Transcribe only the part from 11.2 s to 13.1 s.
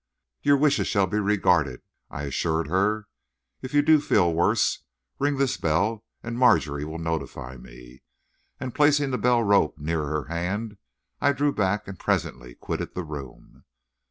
I drew back and presently quitted the